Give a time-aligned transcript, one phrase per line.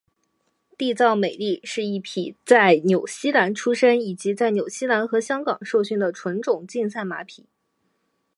[0.79, 7.45] 缔造美丽是一匹在纽西兰出生以及在纽西兰和香港受训的纯种竞赛马匹。